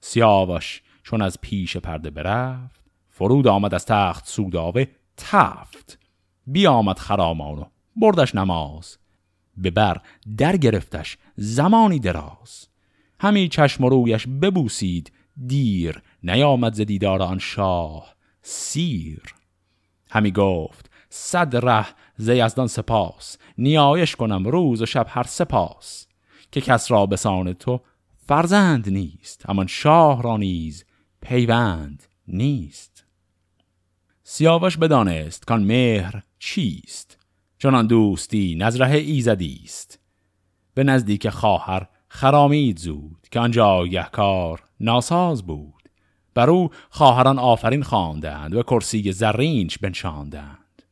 [0.00, 2.79] سیاوش چون از پیش پرده برفت
[3.20, 4.84] فرود آمد از تخت سوداوه
[5.16, 5.98] تفت.
[6.46, 7.64] بیامد خرامان و
[7.96, 8.98] بردش نماز.
[9.56, 10.00] به بر
[10.36, 12.68] در گرفتش زمانی دراز.
[13.20, 15.12] همی چشم رویش ببوسید
[15.46, 16.02] دیر.
[16.22, 19.22] نیامد ز دیدار آن شاه سیر.
[20.10, 22.30] همی گفت صد ره ز
[22.66, 23.38] سپاس.
[23.58, 26.06] نیایش کنم روز و شب هر سپاس.
[26.52, 27.80] که کس را بسان تو
[28.26, 29.46] فرزند نیست.
[29.48, 30.84] همان شاه را نیز
[31.20, 33.09] پیوند نیست.
[34.32, 37.18] سیاوش بدانست کان مهر چیست
[37.58, 39.98] چنان دوستی نزره ایزدی است.
[40.74, 45.88] به نزدیک خواهر خرامید زود که آنجا کار ناساز بود.
[46.34, 50.82] بر او خواهران آفرین خواندند و کرسی زرینش بنشاندند.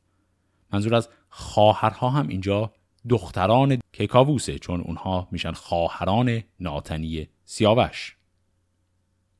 [0.72, 2.72] منظور از خواهرها هم اینجا
[3.09, 8.16] دختران کیکاووسه چون اونها میشن خواهران ناتنی سیاوش.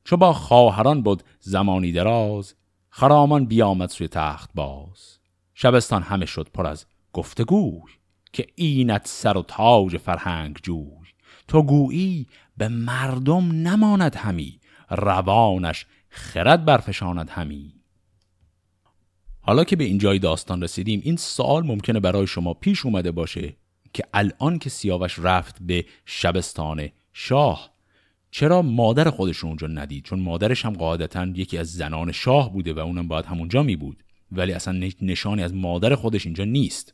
[0.03, 2.55] چو با خواهران بود زمانی دراز
[2.99, 5.17] خرامان بیامد سوی تخت باز.
[5.53, 7.91] شبستان همه شد پر از گفتگوی
[8.33, 11.07] که اینت سر و تاج فرهنگ جوی.
[11.47, 14.59] تو گویی به مردم نماند همی
[14.89, 17.73] روانش خرد برفشاند همی.
[19.41, 23.55] حالا که به اینجای داستان رسیدیم این سوال ممکنه برای شما پیش اومده باشه
[23.93, 27.69] که الان که سیاوش رفت به شبستان شاه
[28.31, 32.73] چرا مادر خودش رو اونجا ندید؟ چون مادرش هم قاعدتا یکی از زنان شاه بوده
[32.73, 34.03] و اونم باید همونجا می بود.
[34.31, 36.93] ولی اصلا نشانی از مادر خودش اینجا نیست.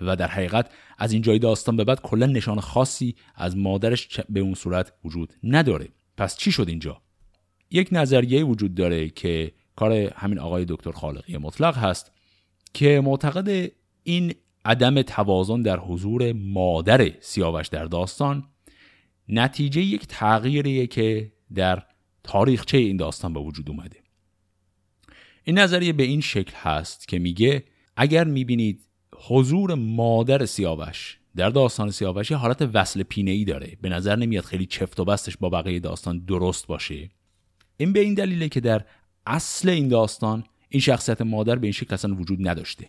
[0.00, 4.40] و در حقیقت از این جای داستان به بعد کلا نشان خاصی از مادرش به
[4.40, 5.88] اون صورت وجود نداره.
[6.16, 7.02] پس چی شد اینجا؟
[7.70, 12.12] یک نظریه وجود داره که کار همین آقای دکتر خالقی مطلق هست
[12.74, 18.44] که معتقد این عدم توازن در حضور مادر سیاوش در داستان
[19.28, 21.82] نتیجه یک تغییریه که در
[22.22, 23.96] تاریخچه این داستان به وجود اومده.
[25.44, 27.64] این نظریه به این شکل هست که میگه
[27.96, 28.80] اگر می‌بینید
[29.28, 33.76] حضور مادر سیاوش در داستان سیاوش یه حالت وصل پینه ای داره.
[33.80, 37.08] به نظر نمیاد خیلی چفت و بستش با بقیه داستان درست باشه.
[37.76, 38.84] این به این دلیله که در
[39.26, 42.88] اصل این داستان این شخصیت مادر به این شکل اصلا وجود نداشته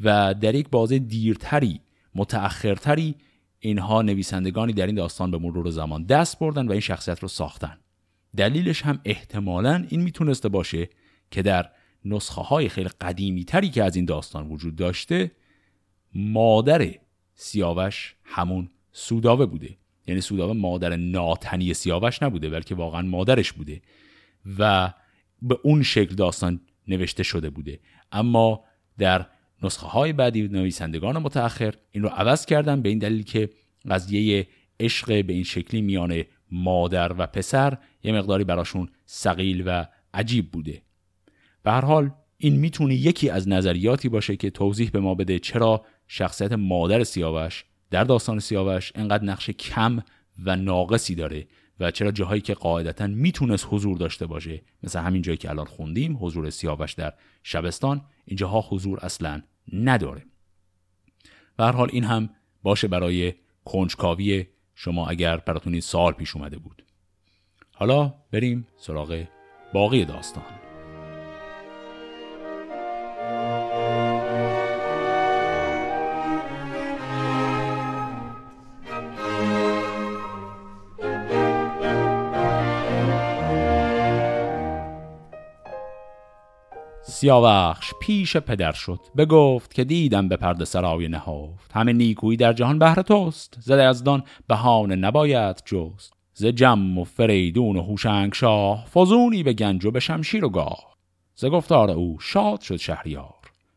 [0.00, 1.80] و در یک بازه دیرتری
[2.14, 3.14] متأخرتری
[3.64, 7.78] اینها نویسندگانی در این داستان به مرور زمان دست بردن و این شخصیت رو ساختن.
[8.36, 10.88] دلیلش هم احتمالا این می‌تونسته باشه
[11.30, 11.70] که در
[12.04, 15.30] نسخه های خیلی قدیمی تری که از این داستان وجود داشته
[16.14, 16.94] مادر
[17.34, 19.76] سیاوش همون سوداوه بوده.
[20.06, 23.82] یعنی سوداوه مادر ناتنی سیاوش نبوده بلکه واقعا مادرش بوده
[24.58, 24.92] و
[25.42, 27.80] به اون شکل داستان نوشته شده بوده.
[28.12, 28.64] اما
[28.98, 29.26] در
[29.62, 31.74] نسخه های بعدی نویسندگان متأخر.
[31.90, 33.50] این رو عوض کردن به این دلیل که
[33.90, 34.46] قضیه
[34.80, 40.82] عشق به این شکلی میان مادر و پسر یه مقداری براشون سقیل و عجیب بوده.
[41.62, 45.84] به هر حال این می‌تونه یکی از نظریاتی باشه که توضیح به ما بده چرا
[46.08, 50.02] شخصیت مادر سیاوش در داستان سیاوش انقدر نقش کم
[50.44, 51.46] و ناقصی داره
[51.80, 56.18] و چرا جاهایی که قاعدتا می‌تونست حضور داشته باشه مثل همین جایی که الان خوندیم
[56.20, 60.26] حضور سیاوش در شبستان اینجاها حضور اصلا نداره.
[61.56, 62.30] به حال این هم
[62.62, 66.84] باشه برای کنجکاوی شما اگر براتون این سال پیش اومده بود.
[67.74, 69.24] حالا بریم سراغ
[69.72, 70.61] باقی داستان.
[87.22, 89.00] سیاوخش پیش پدر شد.
[89.16, 93.56] بگفت که دیدم به پرده سرای نهافت همه نیکویی در جهان بهر توست.
[93.60, 96.12] زده از دان بهانه نباید جست.
[96.34, 100.96] ز جم و فریدون و هوشنگ شاه فزونی به گنج و به شمشیر و گاه.
[101.34, 103.34] ز گفتار او شاد شد شهریار.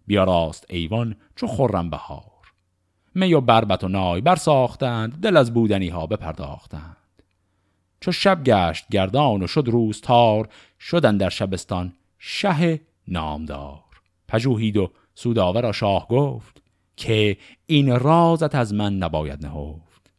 [0.08, 2.32] بیا راست ایوان چو خرم بهار.
[3.16, 5.22] می و بربت و نای برساختند.
[5.22, 6.98] دل از بودنی ها بپرداختند.
[8.00, 13.84] چو شب گشت گردان و شد روز تار شدن در شبستان شه نامدار.
[14.28, 16.62] پژوهید و سوداور را شاه گفت
[16.96, 20.12] که این رازت از من نباید نهفت.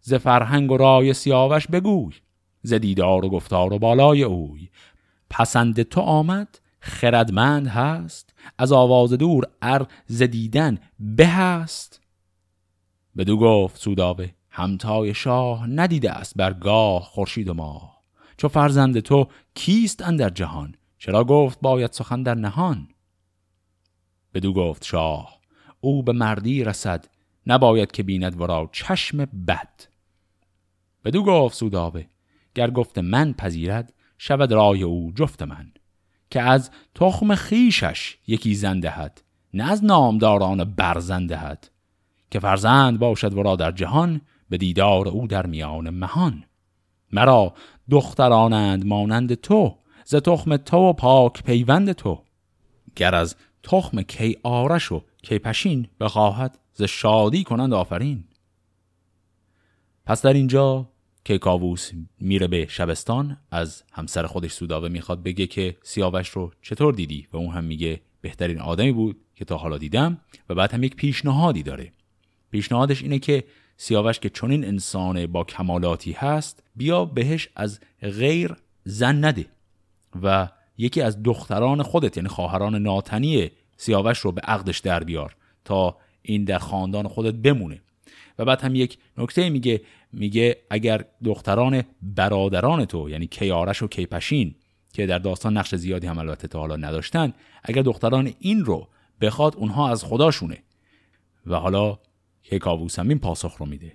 [0.00, 2.14] ز فرهنگ و رای سیاوش بگوی
[2.62, 4.68] ز دیدار و گفتار و بالای اوی.
[5.30, 12.00] پسند تو آمد خردمند هست از آواز دور ار ز دیدن به هست
[13.16, 18.00] بدو گفت سوداوه همتای شاه ندیده است برگاه خورشید و ماه.
[18.36, 22.88] چو فرزند تو کیست اندر جهان؟ چرا گفت باید سخن در نهان؟
[24.34, 25.40] بدو گفت شاه
[25.80, 27.06] او به مردی رسد
[27.46, 29.80] نباید که بیند ورا چشم بد.
[31.04, 32.06] بدو گفت سودابه
[32.54, 35.72] گر گفت من پذیرد شود رای او جفت من.
[36.30, 39.22] که از تخم خیشش یکی زندهد
[39.54, 41.70] نه از نامداران برزندهد
[42.30, 46.44] که فرزند باشد ورا در جهان به دیدار او در میان مهان.
[47.12, 47.54] مرا
[47.90, 52.22] دخترانند مانند تو ز تخم تو و پاک پیوند تو.
[52.96, 58.24] گر از تخم کی آرش و کی پشین بخواهد ز شادی کنند آفرین.
[60.06, 60.88] پس در اینجا
[61.24, 61.90] که کاووس
[62.20, 67.36] میره به شبستان از همسر خودش سوداوه می‌خواد بگه که سیاوش رو چطور دیدی؟ و
[67.36, 71.62] اون هم میگه بهترین آدمی بود که تا حالا دیدم و بعد هم یک پیشنهادی
[71.62, 71.92] داره.
[72.50, 73.44] پیشنهادش اینه که
[73.76, 79.46] سیاوش که چنین انسان با کمالاتی هست بیا بهش از غیر زن نده.
[80.22, 80.48] و
[80.78, 86.44] یکی از دختران خودت یعنی خواهران ناتنی سیاوش رو به عقدش در بیار تا این
[86.44, 87.80] در خاندان خودت بمونه.
[88.38, 89.80] و بعد هم یک نکته میگه
[90.12, 94.54] میگه اگر دختران برادران تو یعنی کیارش و کیپشین
[94.92, 97.32] که در داستان نقش زیادی هم البته تا حالا نداشتن
[97.64, 98.88] اگر دختران این رو
[99.20, 100.58] بخواد اونها از خداشونه.
[101.46, 101.98] و حالا
[102.42, 103.92] که کاووس هم این پاسخ رو میده.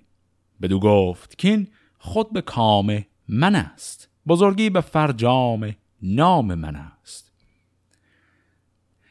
[0.61, 4.09] بدو گفت کین خود به کام من است.
[4.27, 7.31] بزرگی به فرجام نام من است.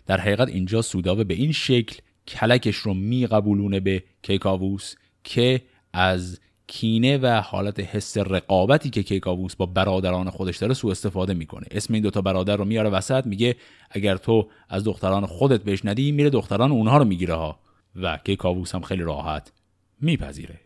[0.06, 1.96] در حقیقت اینجا سوداوه به این شکل
[2.28, 9.66] کلکش رو میقبولونه به کیکاووس که از کینه و حالت حس رقابتی که کیکاووس با
[9.66, 11.66] برادران خودش داره سوء استفاده می‌کنه.
[11.70, 13.56] اسم این دوتا برادر رو میاره وسط میگه
[13.90, 17.58] اگر تو از دختران خودت بهش ندی میره دختران اونها رو می‌گیره ها.
[17.96, 19.52] و کیکاووس هم خیلی راحت
[20.00, 20.60] میپذیره.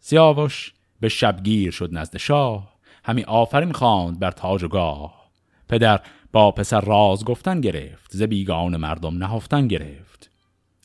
[0.00, 2.77] سیاوش به شبگیر شد نزد شاه.
[3.08, 5.30] همی آفرین خواند بر تاج و گاه.
[5.68, 6.00] پدر
[6.32, 10.30] با پسر راز گفتن گرفت ز بیگان مردم نهفتن گرفت.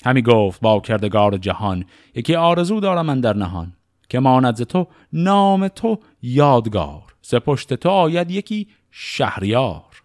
[0.05, 3.73] همی گفت با کردگار جهان یکی آرزو دارم من در نهان
[4.09, 10.03] که ماند ز تو نام تو یادگار ز پشت تو آید یکی شهریار.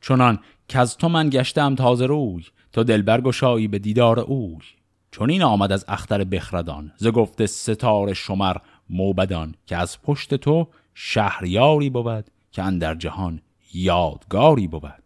[0.00, 4.62] چنان که از تو من گشتم تازه روی تو دلبر گشایی به دیدار اوی.
[5.10, 8.56] چون این آمد از اختر بخردان ز گفته ستاره شمر
[8.90, 13.40] موبدان که از پشت تو شهریاری بود که اندر جهان
[13.74, 15.02] یادگاری بود.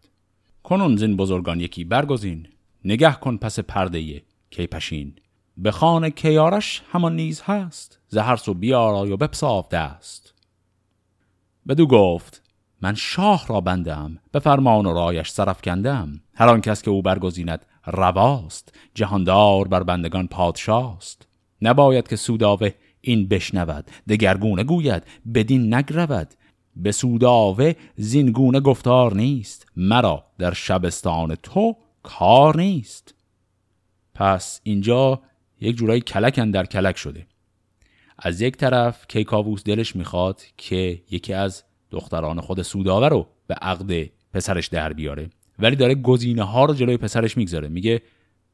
[0.63, 2.47] کنون زین بزرگان یکی برگزین
[2.85, 5.15] نگه کن پس پرده کی پشین.
[5.57, 10.33] به خانه کیارش همان نیز هست زهر سو بیارای و بپساف دست.
[11.67, 12.43] بدو گفت
[12.81, 17.01] من شاه را بندم به فرمان و رایش سرف کندم هر آن کس که او
[17.01, 21.27] برگزیند رواست جهاندار بر بندگان پادشاست.
[21.61, 22.71] نباید که سوداوه
[23.07, 23.85] این بشنود.
[24.09, 26.27] دگرگونه گوید بدین نگرود.
[26.75, 29.67] به سوداوه زینگونه گفتار نیست.
[29.75, 33.15] مرا در شبستان تو کار نیست.
[34.15, 35.21] پس اینجا
[35.61, 37.27] یک جورایی کلک در کلک شده.
[38.19, 44.09] از یک طرف کیکاووس دلش می‌خواد که یکی از دختران خود سوداوه رو به عقد
[44.33, 47.67] پسرش در بیاره ولی داره گزینه ها رو جلوی پسرش می‌گذاره.
[47.67, 48.01] میگه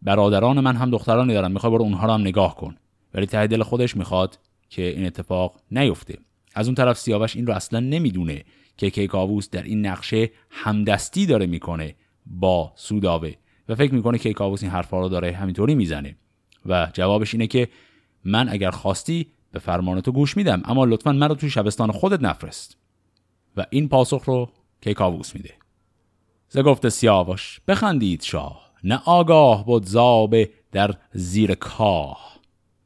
[0.01, 2.75] برادران من هم دخترانی دارن می‌خواد برو اونها رو هم نگاه کن.
[3.13, 6.17] ولی ته دل خودش می‌خواد که این اتفاق نیفته.
[6.55, 8.43] از اون طرف سیاوش این رو اصلا نمی‌دونه
[8.77, 11.95] که کیکاووس در این نقشه همدستی داره می‌کنه
[12.25, 13.33] با سوداوه.
[13.69, 16.15] و فکر می‌کنه که کیکاووس این حرفا رو داره همینطوری می‌زنه.
[16.65, 17.67] و جوابش اینه که
[18.25, 22.21] من اگر خواستی به فرمان تو گوش میدم اما لطفا من رو توی شبستان خودت
[22.21, 22.77] نفرست.
[23.57, 24.49] و این پاسخ رو
[24.81, 25.53] کیکاووس میده.
[26.49, 32.39] ز گفته سیاوش بخندید شاه نه آگاه بود زابه در زیر کاه.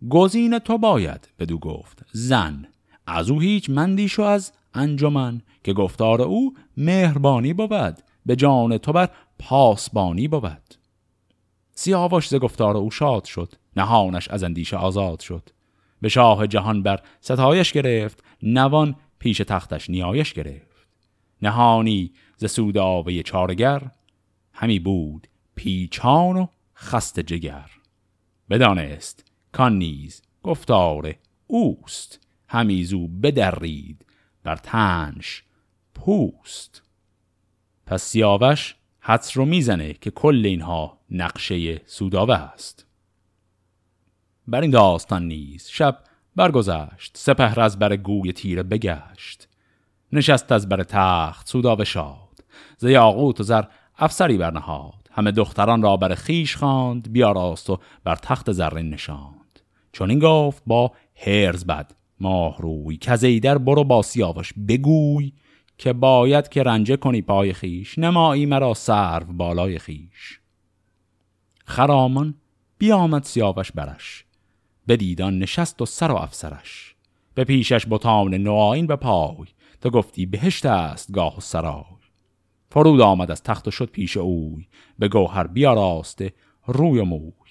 [0.10, 2.06] گزین تو باید بدو گفت.
[2.12, 2.68] زن.
[3.08, 7.98] از او هیچ مندیش و از انجمن که گفتار او مهربانی بود.
[8.26, 10.76] به جان تو بر پاسبانی بود.
[11.72, 13.54] سیاوش ز گفتار او شاد شد.
[13.76, 15.50] نهانش از اندیشه آزاد شد.
[16.02, 18.24] به شاه جهان بر ستایش گرفت.
[18.44, 20.88] نوان پیش تختش نیایش گرفت.
[21.42, 23.92] نهانی ز سوداوه چارگر.
[24.54, 27.72] همی بود پیچان و خست جگر.
[28.50, 29.27] بدانست
[29.58, 31.16] کان نیز گفتار
[31.48, 32.20] اوست.
[32.48, 34.06] همیزو بدرید
[34.44, 35.44] بر تنش
[35.96, 36.82] پوست.
[37.86, 42.86] پس سیاوش حدس رو می‌زنه که کل اینها نقشه سوداوه است.
[44.48, 46.00] بر این داستان نیز شب
[46.36, 49.48] برگذشت سپهر از بر گوی تیره بگشت.
[50.12, 52.44] نشست از بر تخت سوداوه شاد
[52.78, 53.64] ز یاقوت و زر
[53.98, 55.10] افسری برنهاد.
[55.12, 59.47] همه دختران را بر خیش خواند بیاراست و بر تخت زرین نشاند.
[59.98, 61.92] چون این گفت با هرز بد.
[62.20, 64.54] ماه روی کزیدر برو با سیاوش.
[64.68, 65.34] بگوی
[65.78, 68.00] که باید که رنجه کنی پای خیش.
[68.00, 70.40] نمایی مرا سرو بالای خیش.
[71.66, 72.36] خرامان
[72.78, 74.26] بیامد سیاوش برش.
[74.88, 76.96] به دیدان نشست و سر و افسرش.
[77.34, 79.48] به پیشش بتان نوآین به پای.
[79.82, 81.84] تو گفتی بهشت است گاه و سرای.
[82.72, 84.68] فرود آمد از تخت و شد پیش اوی.
[85.00, 86.34] به گوهر بیاراسته
[86.66, 87.47] روی و موی.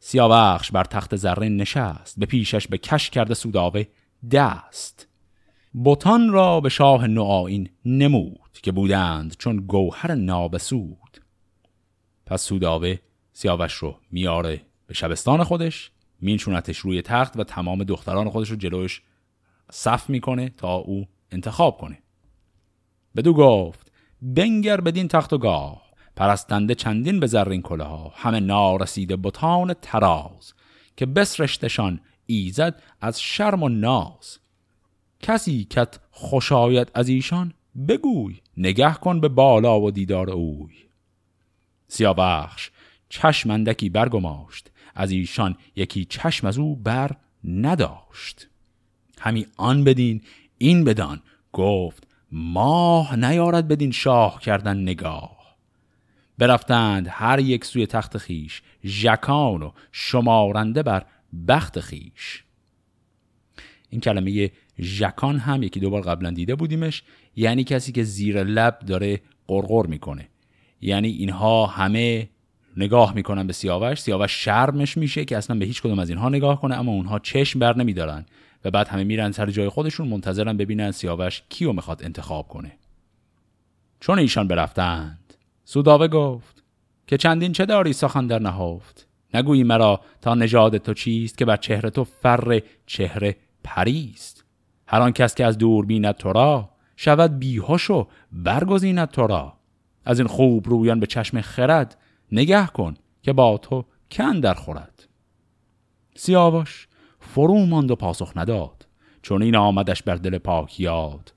[0.00, 3.84] سیاوخش بر تخت زرین نشست به پیشش به کش کرده سوداوه
[4.30, 5.08] دست.
[5.72, 11.20] بوتان را به شاه نوآین نمود که بودند چون گوهر نابسود.
[12.26, 12.96] پس سوداوه
[13.32, 15.90] سیاوش رو میاره به شبستان خودش
[16.20, 19.02] مینشونتش روی تخت و تمام دختران خودش رو جلوش
[19.70, 21.98] صف می‌کنه تا او انتخاب کنه.
[23.16, 23.92] بدو گفت
[24.22, 25.79] بنگر بدین تخت و گاه
[26.16, 30.52] پرستنده چندین به زرین کله ها همه نارسیده بتان تراز
[30.96, 34.38] که بسرشتشان ایزد از شرم و ناز.
[35.20, 37.52] کسی کت خوشایت از ایشان
[37.88, 40.74] بگوی نگه کن به بالا و دیدار اوی.
[41.88, 42.70] سیاوخش
[43.08, 47.10] چشمندکی برگماشت از ایشان یکی چشم از او بر
[47.44, 48.48] نداشت.
[49.20, 50.22] همی آن بدین
[50.58, 55.39] این بدان گفت ماه نیارد بدین شاه کردن نگاه.
[56.40, 61.04] برفتند هر یک سوی تخت خیش ژکان و شمارنده بر
[61.48, 62.44] بخت خیش
[63.90, 67.02] این کلمه ژکان هم یکی دوبار قبلا دیده بودیمش.
[67.36, 70.28] یعنی کسی که زیر لب داره قرقر می‌کنه.
[70.80, 72.28] یعنی اینها همه
[72.76, 76.60] نگاه می‌کنن به سیاوش سیاوش شرمش میشه که اصلا به هیچ کدوم از اینها نگاه
[76.60, 78.26] کنه اما اونها چشم بر نمیدارن
[78.64, 82.72] و بعد همه میرن سر جای خودشون منتظرن ببینن سیاوش کیو می‌خواد انتخاب کنه.
[84.00, 85.19] چون ایشان برفتند
[85.70, 86.62] سوداوه گفت
[87.06, 91.56] که چندین چه داری سخن در نهافت نگویی مرا تا نژاد تو چیست که بر
[91.56, 94.44] چهره تو فر چهره پریست؟
[94.86, 99.52] هر آن کس که از دور بیند تو را شود بیهوش و برگزیند تو را.
[100.04, 101.98] از این خوب رویان به چشم خرد
[102.32, 105.08] نگه کن که با تو کن در خورد.
[106.16, 106.88] سیاوش
[107.20, 108.86] فرو ماند و پاسخ نداد.
[109.22, 111.32] چون این آمدش بر دل پاک یاد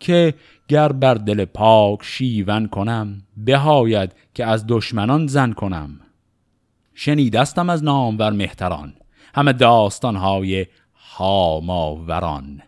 [0.00, 0.34] که
[0.68, 6.00] گر بر دل پاک شیون کنم بهاید که از دشمنان زن کنم.
[6.94, 8.94] شنیدستم از نامور مهتران
[9.34, 12.62] همه داستانهای هاماوران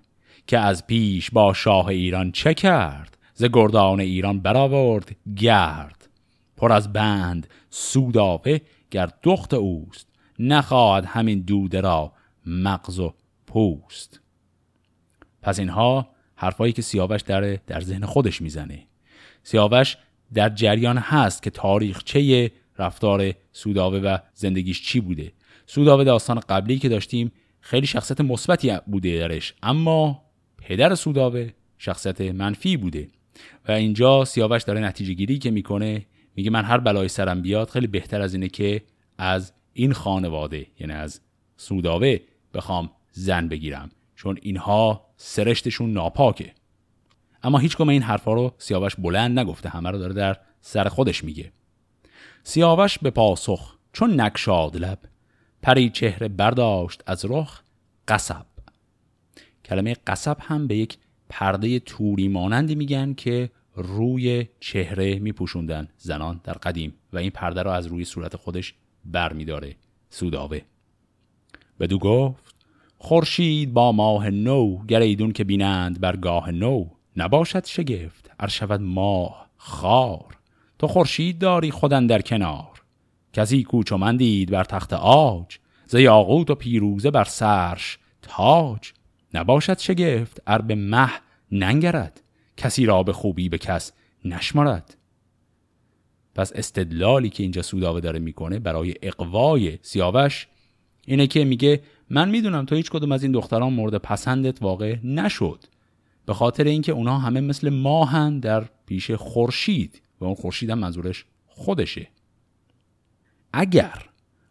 [0.47, 6.09] که از پیش با شاه ایران چه کرد؟ ز گردان ایران برآورد گرد.
[6.57, 8.59] پر از بند سوداوه
[8.91, 10.07] گر دخت اوست
[10.39, 12.13] نخواهد همین دوده را
[12.47, 13.15] مغز و
[13.47, 14.21] پوست.
[15.43, 16.09] پس اینها
[16.41, 18.87] حرفایی که سیاوش در در ذهن خودش می‌زنه.
[19.43, 19.97] سیاوش
[20.35, 25.33] در جریان هست که تاریخچه رفتار سوداوه و زندگیش چی بوده.
[25.67, 30.23] سوداوه داستان قبلی که داشتیم خیلی شخصیت مثبتی بوده درش اما
[30.59, 33.09] پدر سوداوه شخصیت منفی بوده.
[33.69, 37.87] و اینجا سیاوش داره نتیجه گیری که می‌کنه میگه من هر بلای سرم بیاد خیلی
[37.87, 38.83] بهتر از اینه که
[39.19, 41.21] از این خانواده یعنی از
[41.57, 42.17] سوداوه
[42.55, 43.91] بخوام زن بگیرم.
[44.17, 46.53] چون اینها سرشتشون ناپاکه.
[47.43, 51.53] اما هیچ این حرفا رو سیاوش بلند نگفته همه رو داره در سر خودش میگه.
[52.43, 54.99] سیاوش به پاسخ چون نکشاد لب
[55.63, 57.63] پری چهره برداشت از رخ
[58.09, 58.47] قصب.
[59.65, 60.99] کلمه قصب هم به یک
[61.29, 67.75] پرده توری مانندی میگن که روی چهره میپوشوندن زنان در قدیم و این پرده را
[67.75, 69.77] از روی صورت خودش بر میداره
[70.11, 70.61] سوداوه.
[71.81, 72.50] بدو گفت
[73.03, 76.87] خورشید با ماه نو گریدون که بینند بر گاه نو
[77.17, 80.39] نباشد شگفت ار شود ماه خار.
[80.79, 82.83] تو خورشید داری خودن در کنار.
[83.33, 88.93] کسی کوچ من دید بر تخت آج ز یاقوت و پیروزه بر سرش تاج.
[89.35, 91.11] نباشد شگفت ار به مه
[91.53, 92.23] ننگرد
[92.57, 93.93] کسی را به خوبی به کس
[94.25, 94.97] نشمارد
[96.35, 100.49] پس استدلالی که اینجا سوداوه داره می‌کنه برای اقوای سیاوش
[101.07, 101.81] اینه که میگه
[102.11, 105.65] من می‌دونم تو هیچ کدوم از این دختران مورد پسندت واقع نشد.
[106.27, 111.25] به خاطر اینکه اونا همه مثل ماهن در پیش خورشید و اون خورشید هم منظورش
[111.47, 112.09] خودشه.
[113.53, 114.03] اگر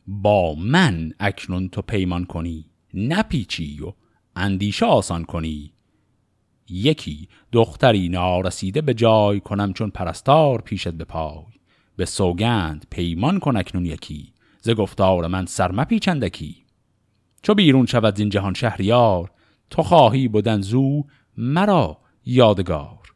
[0.08, 3.94] با من اکنون تو پیمان کنی نپیچی و
[4.36, 5.74] اندیشه آسان کنی
[6.70, 11.44] یکی دختری نارسیده به جای کنم چون پرستار پیشت به پای
[11.96, 16.66] به سوگند پیمان کن اکنون یکی ز گفتار من سرم پیچندکی
[17.42, 19.32] چو بیرون شود زین جهان شهریار
[19.70, 21.04] تو خواهی بودن زو
[21.38, 23.14] مرا یادگار.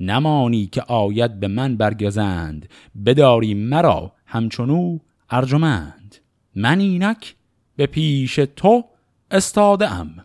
[0.00, 2.68] نمانی که آید به من برگزند
[3.06, 4.98] بداری مرا همچنو
[5.30, 6.16] ارجمند.
[6.54, 7.34] من اینک
[7.76, 8.84] به پیش تو
[9.30, 10.24] استاده ام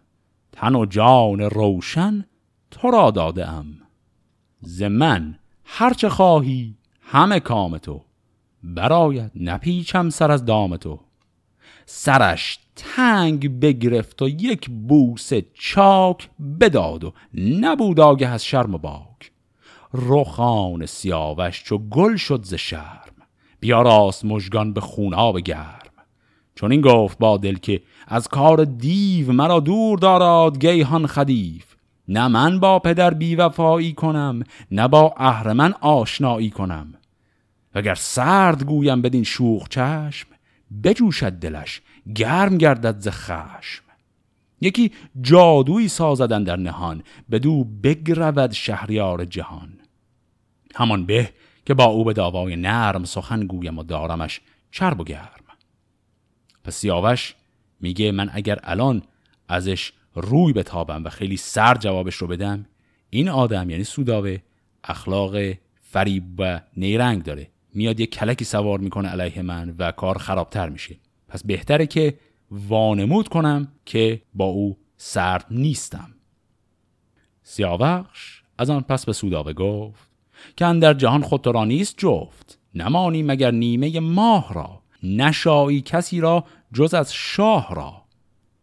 [0.51, 2.25] تن و جان روشن
[2.71, 3.77] تو را داده ام
[4.61, 8.05] ز من هرچه خواهی همه کام تو.
[8.63, 10.99] براید نپیچم سر از دام تو.
[11.85, 16.29] سرش تنگ بگرفت و یک بوس چاک
[16.59, 19.31] بداد و نبود آگه از شرم و باک.
[19.93, 23.13] رخان سیاوش چو گل شد ز شرم.
[23.59, 25.79] بیا راست مژگان به خوناب گرم.
[26.55, 31.65] چون این گفت با دل که از کار دیو مرا دور داراد گیهان خدیف.
[32.07, 36.93] نه من با پدر بیوفایی کنم نه با اهرمن آشنایی کنم.
[37.75, 40.27] وگر سرد گویم بدین شوخ چشم
[40.83, 41.81] بجوشد دلش
[42.15, 43.83] گرم گردد ز خشم.
[44.61, 44.91] یکی
[45.21, 49.73] جادویی سازدن در نهان بدو بگرود شهریار جهان.
[50.75, 51.29] همان به
[51.65, 54.41] که با او به داوای نرم سخن گویم و دارمش
[54.71, 55.41] چرب و گرم.
[56.63, 57.35] پس سیاوش
[57.79, 59.01] میگه من اگر الان
[59.47, 62.65] ازش روی بتابم و خیلی سر جوابش رو بدم
[63.09, 64.37] این آدم یعنی سوداوه
[64.83, 65.35] اخلاق
[65.81, 67.47] فریب و نیرنگ داره.
[67.73, 70.95] میاد یه کلکی سوار می‌کنه علیه من و کار خرابتر میشه.
[71.31, 72.17] پس بهتره که
[72.51, 76.13] وانمود کنم که با او سرد نیستم.
[77.43, 80.09] سیاوخش از آن پس به سوداوه گفت
[80.55, 82.59] که در جهان خود را نیست جفت.
[82.75, 88.01] نمانی مگر نیمه ماه را نشایی کسی را جز از شاه را.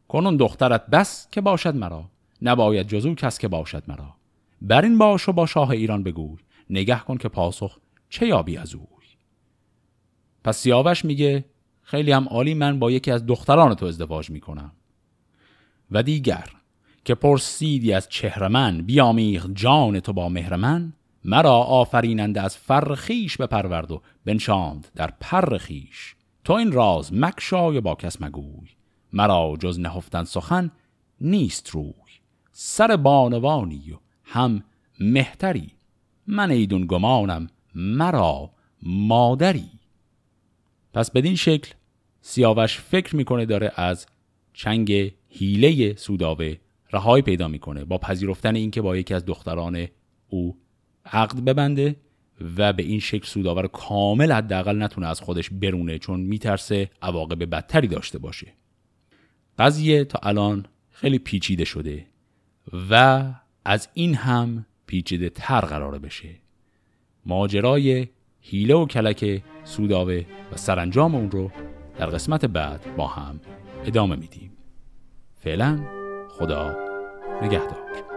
[0.08, 2.04] کنون دخترت بس که باشد مرا
[2.42, 4.14] نباید جزو کس که باشد مرا.
[4.62, 6.38] بر این باش و با شاه ایران بگوی
[6.70, 7.78] نگه کن که پاسخ
[8.10, 8.84] چه یابی از اوی.
[10.44, 11.44] پس سیاوش میگه
[11.90, 14.72] خیلی هم عالی من با یکی از دختران تو ازدواج می‌کنم.
[15.90, 16.44] و دیگر
[17.04, 20.92] که پرسیدی از چهر من بیامیخ جان تو با مهر من
[21.24, 26.14] مرا آفریننده از فرخیش بپرورد و بنشاند در پرخیش
[26.44, 28.68] تو این راز مکشای با کس مگوی.
[29.12, 30.70] مرا جز نهفتن سخن
[31.20, 31.92] نیست روی.
[32.52, 34.62] سر بانوانی و هم
[35.00, 35.70] مهتری.
[36.26, 38.50] من ایدون گمانم مرا
[38.82, 39.77] مادری.
[40.98, 41.72] پس بدین شکل
[42.20, 44.06] سیاوش فکر می‌کنه داره از
[44.52, 46.56] چنگ هیله سوداوه
[46.92, 49.86] رهایی پیدا می‌کنه با پذیرفتن اینکه با یکی از دختران
[50.28, 50.58] او
[51.04, 51.96] عقد ببنده
[52.56, 57.88] و به این شکل سوداور کامل حداقل نتونه از خودش برونه چون میترسه عواقب بدتری
[57.88, 58.52] داشته باشه.
[59.58, 62.06] قضیه تا الان خیلی پیچیده شده
[62.90, 63.24] و
[63.64, 66.28] از این هم پیچیده تر قرار بشه.
[67.26, 68.06] ماجرای
[68.40, 71.50] هیله و کلک سوداوه و سرانجام اون رو
[71.98, 73.40] در قسمت بعد با هم
[73.84, 74.50] ادامه میدیم.
[75.36, 75.78] فعلا
[76.30, 76.76] خدا
[77.42, 78.07] نگهدار.